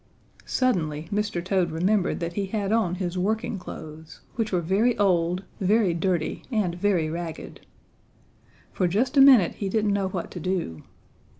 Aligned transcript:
"Suddenly 0.47 1.09
Mr. 1.13 1.45
Toad 1.45 1.69
remembered 1.69 2.19
that 2.21 2.33
he 2.33 2.47
had 2.47 2.71
on 2.71 2.95
his 2.95 3.19
working 3.19 3.59
clothes, 3.59 4.21
which 4.33 4.51
were 4.51 4.59
very 4.59 4.97
old, 4.97 5.43
very 5.59 5.93
dirty 5.93 6.41
and 6.51 6.73
very 6.73 7.07
ragged. 7.07 7.59
For 8.73 8.87
just 8.87 9.15
a 9.15 9.21
minute 9.21 9.53
he 9.57 9.69
didn't 9.69 9.93
know 9.93 10.07
what 10.07 10.31
to 10.31 10.39
do. 10.39 10.81